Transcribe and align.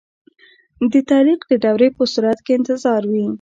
د 0.91 0.93
تعلیق 1.09 1.41
د 1.51 1.53
دورې 1.65 1.89
په 1.97 2.03
صورت 2.13 2.39
کې 2.45 2.51
انتظار 2.59 3.01
وي. 3.11 3.25